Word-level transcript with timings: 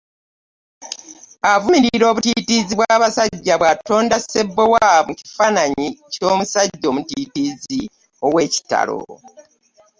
Avumirira 1.51 2.05
obutiitiizi 2.11 2.73
bw’abasajja 2.75 3.53
bw’atonda 3.59 4.15
Ssebbowa 4.19 4.87
mu 5.07 5.13
kifaananyi 5.19 5.87
ky’omusajja 6.13 6.85
omutiitiizi 6.91 7.79
ow’ekitalo. 8.25 8.99